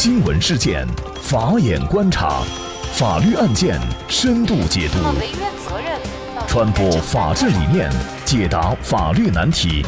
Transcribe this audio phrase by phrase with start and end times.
[0.00, 0.86] 新闻事件，
[1.20, 2.44] 法眼观察，
[2.92, 4.98] 法律案件深度解读，
[6.46, 7.90] 传播法治理念，
[8.24, 9.84] 解答法律难题，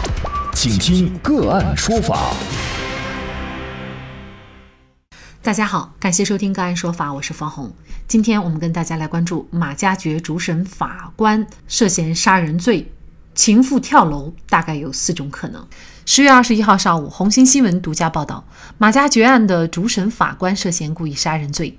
[0.53, 2.33] 请听个案说法。
[5.41, 7.73] 大家好，感谢收听个案说法，我是方红。
[8.09, 12.91] 今天我们跟大家来关注马加爵主审法官涉嫌杀人罪。
[13.35, 15.67] 情妇跳楼大概有四种可能。
[16.05, 18.45] 十月二十一号上午，红星新闻独家报道，
[18.79, 21.77] 马家爵案的主审法官涉嫌故意杀人罪。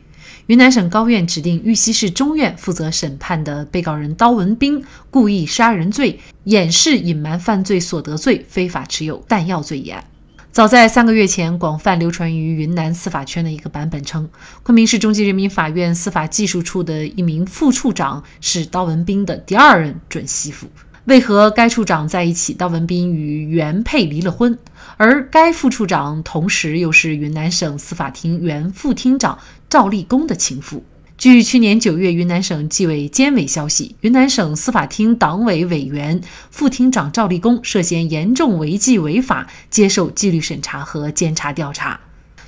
[0.48, 10.04] 云南省高院指定玉溪市中院负责审判的被告人刀文斌故意杀人罪、掩饰隐瞒犯罪所得罪、非法持有弹药罪一案。
[10.52, 14.28] 早在三个月前，广泛流传于云南司法圈的一个版本称，
[14.64, 20.68] 昆明市中级人民法院司法技术处的一名副处长是刀文斌的第二任准媳妇。
[21.06, 22.54] 为何该处长在一起？
[22.54, 24.56] 刀文斌与原配离了婚，
[24.98, 30.84] 而该副处长同时又是云南省司法厅原副厅长赵立功的情妇。
[31.18, 36.22] 据去年九月云南省纪委监委消息，云南省司法厅党委委员、
[36.52, 42.00] 副厅长赵立功涉嫌严重违纪违法，接受纪律审查和监察调查。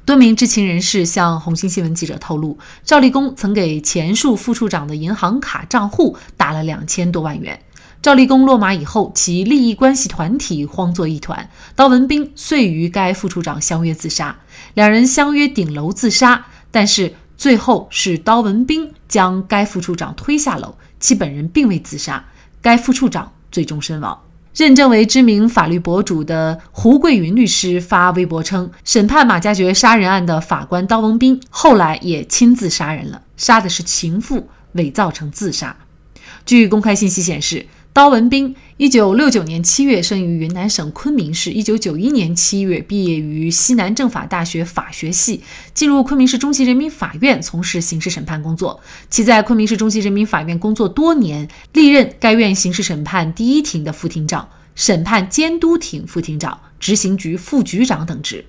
[0.06, 7.60] 多名知情人士向红星新闻记者透露，赵立功曾给前述副处长的银行卡账户打了两千多万元。
[8.04, 11.50] 赵立功落马以后，其利益关系团体慌作一团。
[11.74, 14.40] 刀文斌遂与该副处长相约自杀，
[14.74, 22.26] 两人相约顶楼自杀，但是最后是刀文斌将该副处长推下楼，其本人并未自杀，
[22.62, 24.20] 该副处长最终身亡。
[24.54, 35.78] 认证为知名法律博主的胡桂云律师发微博称，审判马加爵杀人案的法官刀文斌后来也亲自杀人了，杀的是情妇，伪造成自杀。
[36.46, 37.66] 据公开信息显示。
[37.94, 45.44] 刀文斌，一九六九年七月生于云南省昆明市，一九九一年七月毕业于西南政法大学法学系，
[45.76, 48.82] 进入昆明市中级人民法院从事刑事审判工作。
[49.12, 58.44] 其在昆明市中级人民法院工作多年，历任该院刑事审判第一庭的副庭长、审判监督庭副庭长、执行局副局长等职。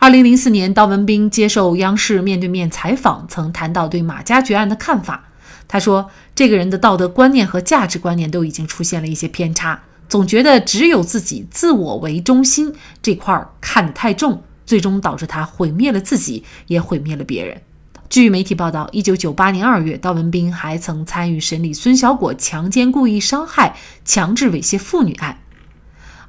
[0.00, 5.29] 二零零四年，刀文斌接受央视面对面采访，曾谈到对马加爵案的看法。
[5.72, 17.62] 他说：“这个人的道德观念和价值观念都已经出现了一些偏差，总觉得只有自己自我为中心这块儿看得太重，最终导致他毁灭了自己，也毁灭了别人。”
[18.10, 25.39] 据媒体报道，一九九八年二月，道文斌还曾参与审理孙小果强奸、故意伤害、强制猥亵妇女案。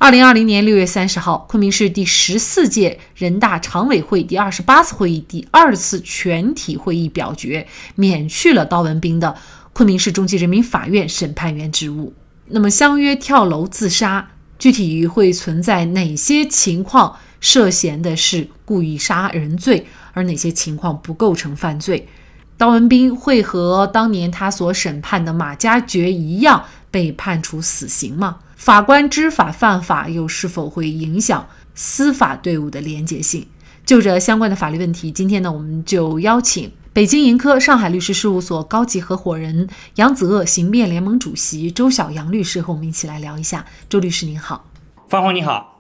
[0.02, 9.36] 二零二零年六月三十号，昆明市第十四届人大常委会第二十八次会议第二次全体会议表决，免去了刀文斌的
[9.74, 12.16] 昆明市中级人民法院审判员职务。
[12.48, 22.10] 那么，相约跳楼自杀，具体会存在哪些情况涉嫌的是故意杀人罪，而哪些情况不构成犯罪？
[22.58, 28.38] 刀文斌会和当年他所审判的马加爵一样被判处死刑吗？
[28.62, 33.48] 法官知法犯法，又是否会影响司法队伍的廉洁性？
[33.88, 43.66] 就着相关的法律问题，今天呢，我们就邀请北京盈科上海律师事务所高级合伙人、杨子鳄刑辩联盟主席周晓阳律师和我们一起来聊一下。
[43.90, 44.68] 周律师您好，
[45.10, 45.71] 方红你好。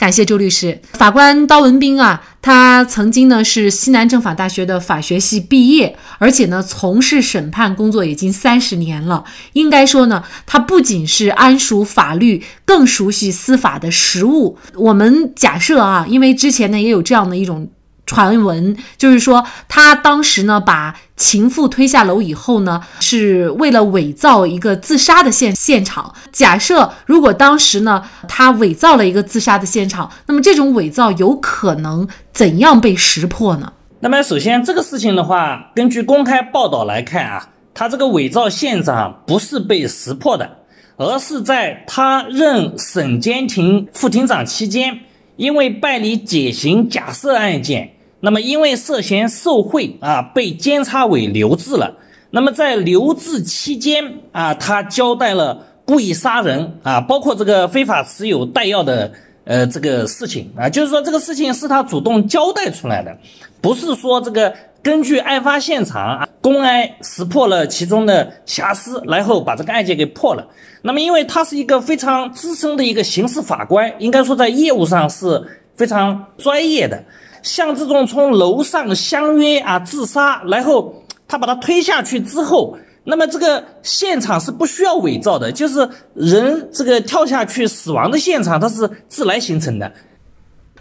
[0.00, 0.80] 感谢周律师。
[0.94, 9.22] 法官刀文斌啊，他曾经呢是西南政法大学的法学系毕业，而且呢从事审判工作已经三十年了。
[9.52, 14.56] 应该说呢，他不仅是谙熟法律，更熟悉司法的实务。
[14.74, 17.68] 我们假设啊，因为之前呢也有这样的一种。
[18.10, 26.12] 传闻就是说，他当时呢把情妇推下楼以后呢，是为了伪造一个自杀的现现场。
[26.32, 33.72] 假设如果当时呢他伪造了一个自杀的现场，那么这种伪造有可能怎样被识破呢？
[34.00, 40.50] 那么首先这个事情的话，根据公开报道来看啊，他这个伪造现场不是被识破的，
[40.96, 44.98] 而是在他任省监庭副庭长期间，
[45.36, 47.92] 因为办理减刑假设案件。
[48.20, 51.96] 那么，因为涉嫌受贿啊，被监察委留置了。
[52.30, 59.10] 那么在留置期间啊，他交代了故意杀人啊，包括这个非法持有弹药的
[59.44, 63.16] 呃这个事情啊，就是说这个事情是他主动交代出来的，
[63.60, 70.46] 不是说这个根据案发现场啊，公安识破了其中的瑕疵，然后把这个案件给破了。
[70.82, 75.42] 那么，因为他是一个非常资深的一个刑事法官，应该说在业务上是
[75.74, 77.02] 非常专业的。
[77.42, 80.94] 像这种从楼上相约啊自杀，然后
[81.26, 89.92] 他把他推下去之后，那么这个现场是不需要伪造的，就是人这个跳下去死亡的现场，它是自然形成的。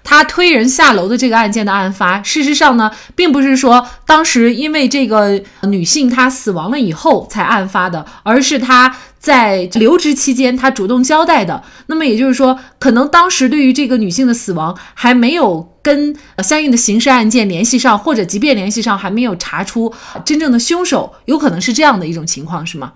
[0.09, 11.61] 他推人下楼的这个案件的案发，事实上呢，并不是说当时因为这个女性她死亡了以后才案发的，而是他在留职期间他主动交代的。
[11.85, 19.93] 那么也就是说，可能当时对于这个女性的死亡还没有跟相应的刑事案件联系上，或者即便联系上，还没有查出
[20.25, 22.93] 真正的凶手，有可能是这样的一种情况，是吗？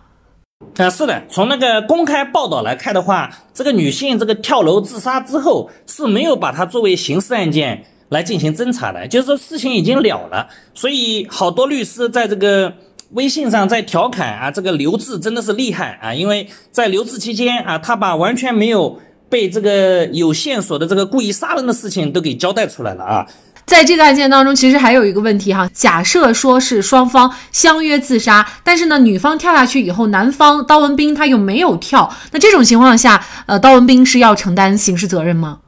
[0.77, 12.73] 啊，是的，从那个公开报道来看的话，这个女性这个跳楼自杀之后是没有把它作为刑事案件来进行侦查的，就是说事情已经了了，所以好多律师在这个
[13.11, 18.99] 微信上在调侃啊，这个刘志真的是厉害啊，因为在留置期间啊，他把完全没有
[19.29, 23.27] 被这个有线索的这个故意杀人的事情都给交代出来了啊。
[23.65, 25.69] 在这个案件当中，其实还有一个问题哈。
[25.73, 35.59] 假设说是双方相约自杀，但是呢，女方跳下去以后，男方刀文斌他又没有跳，那这种情况下，呃，刀文斌是要承担刑事责任吗？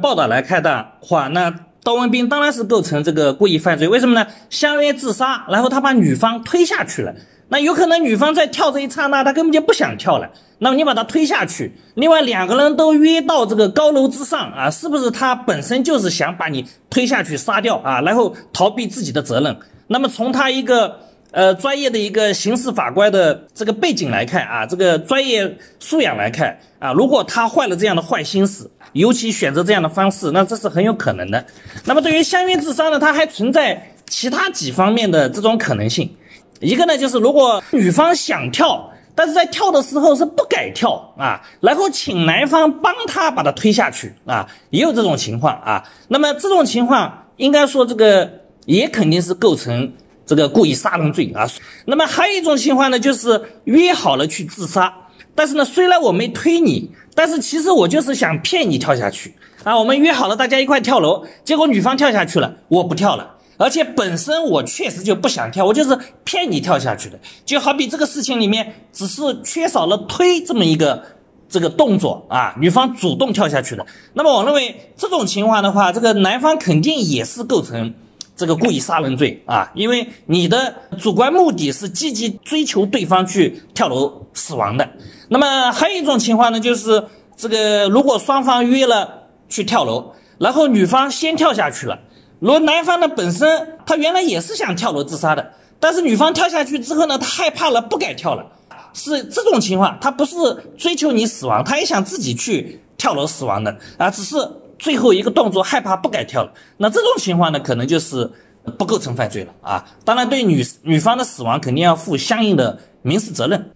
[0.00, 1.52] 报道来看的话，那
[1.82, 3.88] 刀文斌当然是构成这个故意犯罪。
[3.88, 4.26] 为什么呢？
[4.50, 7.14] 相约自杀，然后他把女方推下去了。
[7.50, 10.30] 那有可能女方在跳这一刹那，她根本就不想跳了。
[10.58, 19.56] 那么你把她推下去，另外两个人都约到这个高楼之上啊，是不是他本身就是想把你推下去杀掉啊，然后逃避自己的责任？
[19.88, 21.00] 那么从他一个
[21.32, 31.44] 呃专业的一个刑事法官的这个背景来看啊，这个专业素养来看啊，如果他坏了这样的坏心思，尤其选择这样的方式，那这是很有可能的。
[31.84, 36.14] 那么对于相约自杀呢，他还存在其他几方面的这种可能性。
[36.60, 45.82] 一个呢，就是如果女方想跳，但是在跳的时候是不敢跳啊，然后请男方帮她把她推下去啊，也有这种情况啊。
[46.08, 48.30] 那么这种情况应该说这个
[48.66, 49.92] 也肯定是构成
[50.26, 51.48] 这个故意杀人罪啊。
[51.86, 54.94] 那么还有一种情况呢，就是约好了去自杀，
[55.34, 59.34] 但是呢，虽然我没推你，但是其实我就是想骗你跳下去
[59.64, 59.78] 啊。
[59.78, 63.36] 我们约好了大家一块跳楼，结果女方跳下去了，我不跳了。
[63.60, 71.04] 而且本身我确实就不想跳，我就是骗你跳下去的，就好比这个事情里面只是缺少了推这么一个
[71.46, 73.84] 这个动作啊，女方主动跳下去的。
[74.14, 77.92] 那么我认为这种情况的话，这个男方肯定也是构成
[78.34, 84.88] 这个故意杀人罪啊，因为你的主观目的是积极追求对方去跳楼死亡的。
[85.28, 87.04] 那么还有一种情况呢，就是
[87.36, 91.98] 这个如果双方约了去跳楼，然后女方先跳下去了。
[92.40, 98.44] 如男方呢本身他原来也是想跳楼自杀的，但是女方跳下去之后呢，他害怕了，不敢跳了，
[98.92, 100.34] 是这种情况，他不是
[100.76, 104.36] 追求你死亡，他也想自己去跳楼死亡的啊，只是
[104.78, 108.30] 最后一个动作害怕不敢跳了，那这种情况呢，可能就是
[108.78, 109.84] 不构成犯罪了啊。
[110.04, 113.70] 当然，对女女方的死亡肯定要负相应的民事责任。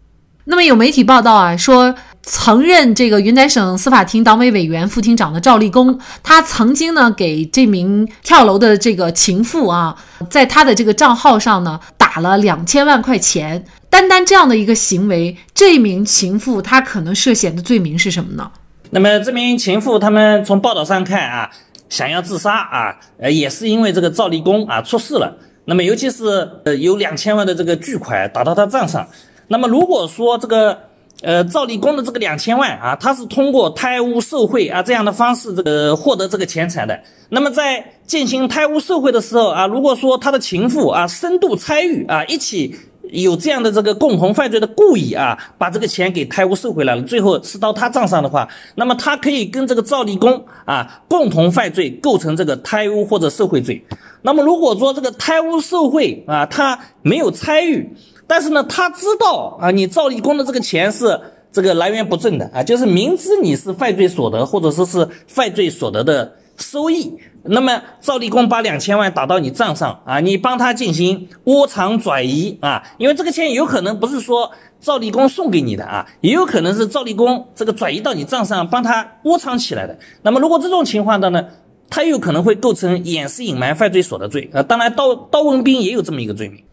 [0.45, 1.95] 那么有媒体报道啊，说
[2.27, 9.95] 曾任这个云南省司法厅党委委员、副厅长的赵立功，他曾经呢给这名跳楼的这个情妇啊，
[10.31, 13.65] 在他的这个账号上呢打了两千万块钱。
[13.91, 18.51] 单单这样的一个行为，这名情妇她可能涉嫌的罪名是什么呢？
[18.91, 21.51] 那么这名情妇，他们从报道上看啊，
[21.89, 25.37] 想要自杀啊，呃，也是因为这个赵立功啊出事了。
[25.67, 29.07] 那么尤其是呃有两千万的这个巨款打到他账上。
[29.49, 30.77] 那么如果说这个
[31.23, 37.01] 呃赵立功的这个两千万啊，他是通过贪污受贿啊这样的方式这个获得这个钱财的，
[37.31, 42.75] 那么在进行贪污受贿的时候啊，如果说他的情妇啊深度参与啊，一起
[43.11, 53.85] 有这样的这个共同犯罪的故意啊，把这个钱给贪污受回来了，最后是到他账上的话，那么他可以跟这个赵立功啊共同犯罪，构成这个贪污或者受贿罪。
[54.23, 57.95] 那么如果说这个贪污受贿啊，他没有参与。
[58.27, 61.21] 但是呢，他知道啊，你赵立功的这个钱是
[61.53, 67.13] 这个来源不正的啊，就是明知你是犯罪所得，或者说是犯罪所得的收益，
[67.43, 74.51] 那么赵立功把两千万打到你账上啊，你帮他进行窝藏转移啊，因为这个钱有可能不是说
[74.81, 79.99] 赵立功送给你的啊，也有可能是赵立功这个转移到你账上帮他窝藏起来的。
[80.23, 81.45] 那么如果这种情况的呢，
[81.91, 84.63] 他有可能会构成掩饰隐瞒犯罪所得罪啊。
[84.63, 86.65] 当然，刀刀文斌也有这么一个罪名。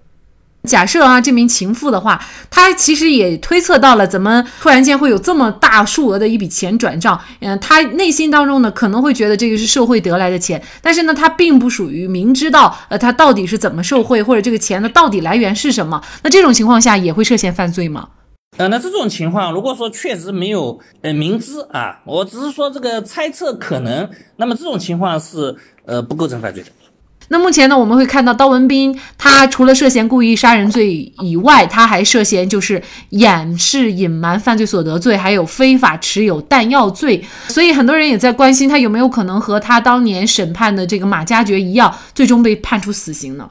[0.68, 7.20] 假设啊，这名情妇的话，她其实也推测到了，怎么突然间会有这么大数额的一笔钱转账？
[7.40, 16.02] 嗯，她内心当中呢，可能会觉得这个是受贿得来的钱，但是呢，她并不属于明知道，呃，她到底是怎么受贿，或者这个钱的到底来源是什么？
[16.24, 18.10] 那这种情况下也会涉嫌犯罪吗？
[18.58, 26.70] 呃，那这种情况，如果说确实没有呃明知啊，我只是说这个猜测可能，那么这种情况是呃不构成犯罪的。
[27.32, 37.24] 那目前呢，我们会看到刀文斌，他除了涉嫌故意杀人罪以外，他还涉嫌就是掩饰、隐瞒犯罪所得罪，还有非法持有弹药罪。
[37.48, 43.50] 所以很多人也在关心他有没有可能和他当年审判的这个马加爵一样，最终被判处死刑呢？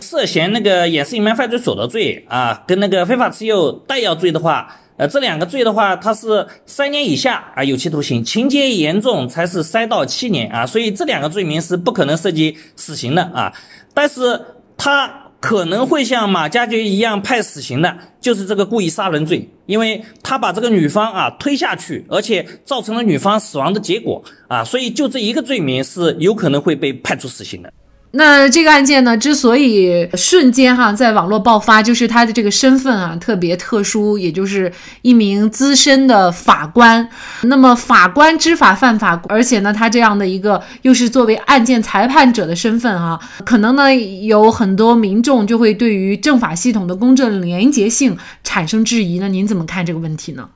[0.00, 4.76] 涉嫌那个掩饰、隐瞒犯罪所得罪啊，跟那个非法持有弹药罪的话。
[4.96, 13.52] 呃，这两个罪的话，它是三年以下啊有期徒刑，情节严重才是三到七年啊，所以这两个罪名是不可能涉及死刑的啊。
[13.92, 14.40] 但是
[14.76, 27.72] 他可能会像马加爵一样判死刑的，就是这个故意杀人罪，因为他把这个女方啊推下去，而且造成了女方死亡的结果啊，所以就这一个罪名是有可能会被判处死刑的。
[28.16, 37.06] 那这个案件呢，之所以瞬间哈在网络爆发，就是他的这个身份啊特别特殊，也就是一名资深的法官。
[37.42, 49.18] 那么法官知法犯法，而且呢，他这样的一个又是作为案件裁判者的身份啊，可能呢有很多民众就会对于政法系统的公正廉洁性产生质疑。
[49.18, 50.48] 那您怎么看这个问题呢？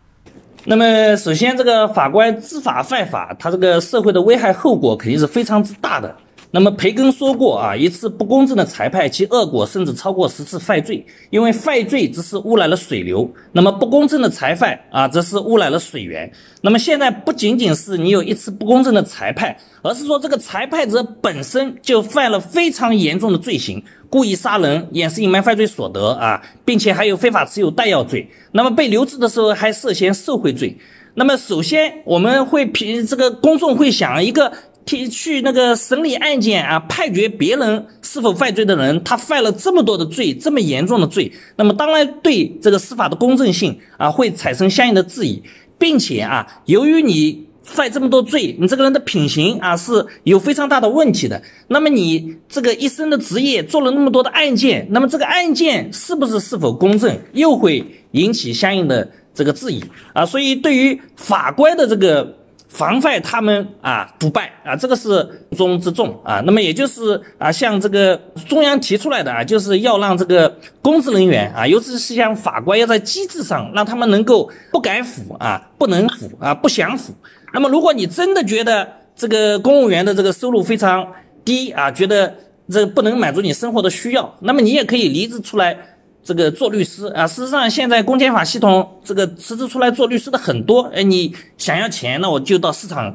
[0.65, 6.17] 那么首先，这个法官知法犯法，他这个社会的危害后果肯定是非常之大的。
[6.53, 16.33] 那么培根说过啊，一次不公正的裁判，其恶果甚至超过十次犯罪，因为犯罪只是污染了水流，那么不公正的裁判啊，则是污染了水源。
[16.63, 28.29] 那么现在不仅仅是你有一次不公正的裁判，而是说这个裁判者本身就犯了非常严重的罪行，故意杀人、掩饰隐瞒犯罪所得啊，并且还有非法持有弹药罪。
[28.51, 30.77] 那么被留置的时候还涉嫌受贿罪。
[31.15, 34.53] 那么首先我们会评这个公众会想一个。
[34.87, 45.41] 去那个审理案件啊，判决别人是否犯罪的人，他犯了这么多的罪，这么严重的罪，那么当然对这个司法的公正性啊会产生相应的质疑，
[45.79, 59.81] 并且啊，由于你犯这么多罪，你这个人的品行啊是有非常大的问题的，那么你这个一生的职业做了那么多的案件，那么这个案件是不是是否公正，又会引起相应的这个质疑
[60.15, 62.40] 啊，所以对于法官的这个。
[62.71, 66.41] 防范他们啊不败啊，这个是重中之重啊。
[66.47, 68.17] 那么也就是啊，像这个
[68.49, 77.13] 中央提出来的啊，就是要让这个公职人员啊，尤其是像法官，要在机制上让他们能够不敢腐啊，不能腐啊，不想腐。
[77.53, 81.07] 那么如果你真的觉得这个公务员的这个收入非常
[81.45, 82.33] 低啊，觉得
[82.71, 85.77] 这不能满足你生活的需要，那么你也可以离职出来。
[86.23, 90.83] 这个做律师啊，事实上现在公检法系统这个辞职出来做律师的很多。
[90.95, 93.15] 哎，你想要钱，那我就到市场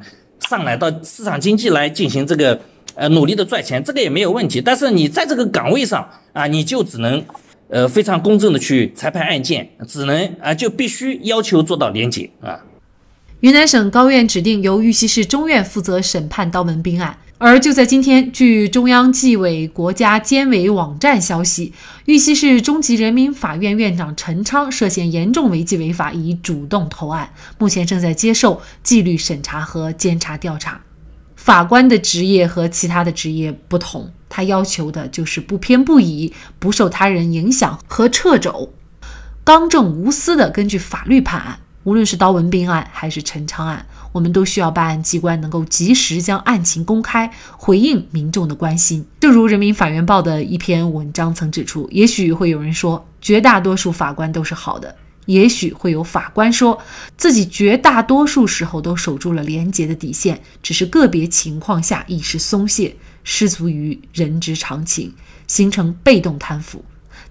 [0.49, 2.59] 上来，到市场经济来进行这个
[2.95, 4.59] 呃努力的赚钱，这个也没有问题。
[4.59, 7.23] 但是你在这个岗位上啊，你就只能
[7.69, 12.59] 呃非常公正的去裁判案件，只能啊就必须要求做到廉洁啊。
[13.41, 17.15] 云南省高院指定由玉溪市中院负责审判刀文斌案。
[17.37, 21.73] 而就在今天，据中央纪委国家监委网站消息，
[22.05, 30.79] 玉溪市中级人民法院院长陈昌涉嫌严重违纪违法，已主动投案，目前正在接受纪律审查和监察调查。
[31.35, 38.73] 法官的职业和其他的职业不同，他要求的就是不偏不倚、不受他人影响和掣肘，
[39.43, 41.59] 刚正无私地根据法律判案。
[41.85, 49.05] 无论是刀文斌案还是陈昌案，我们都需要办案机关能够及时将案情公开，回应民众的关心。
[49.19, 54.89] 正如人民法院报的一篇文章曾指出，也许会有人说，绝大多数法官都是好的；
[55.27, 56.81] 也许会有法官说
[57.17, 65.13] 自己绝大多数时候都守住了廉洁的底线，只是个别情况下一时松懈，失足于人之常情，
[65.45, 66.83] 形成被动贪腐。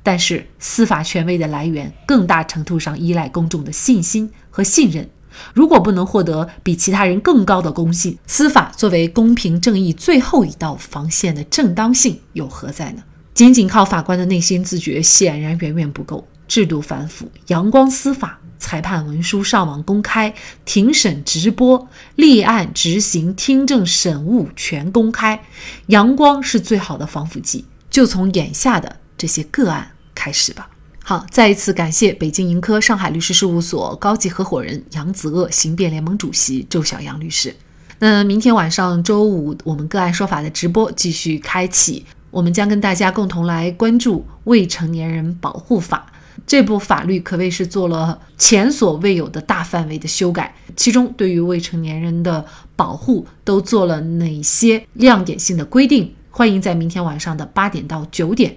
[0.05, 5.09] 但是，司法权威的来源更大程度上依赖公众的信心和信任。
[5.53, 13.03] 如果不能获得比其他人更高的公信，司法作为公平正义最后一道防线的正当性又何在呢？
[13.33, 16.29] 仅仅靠法官的内心自觉，显然远远不够。
[16.47, 20.33] 制度反腐、阳光司法、裁判文书上网公开、
[20.67, 25.43] 庭审直播、立案执行、听证审务全公开，
[25.87, 27.65] 阳光是最好的防腐剂。
[27.89, 29.91] 就从眼下的这些个案。
[30.15, 30.69] 开始吧。
[31.03, 37.55] 好，再一次感谢北京盈科上海律师事务所高级合伙人杨子鄂、刑辩联盟主席周小阳律师。
[37.99, 46.07] 那明天晚上周五，我们个案说法的直播继续开启，我们将跟大家共同来关注《未成年人保护法》
[46.47, 50.55] 这部法律，可谓是做了前所未有的大范围的修改。
[50.75, 52.45] 其中对于未成年人的
[52.75, 56.15] 保护都做了哪些亮点性的规定？
[56.31, 58.57] 欢迎在明天晚上的八点到九点。